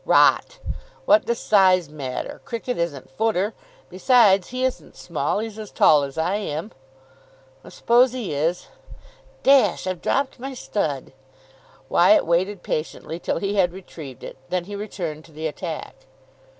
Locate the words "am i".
6.37-7.69